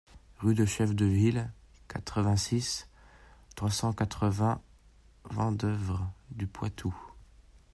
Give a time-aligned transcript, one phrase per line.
[0.39, 1.47] Rue de Chef de Ville,
[1.87, 2.89] quatre-vingt-six,
[3.55, 4.59] trois cent quatre-vingts
[5.25, 6.95] Vendeuvre-du-Poitou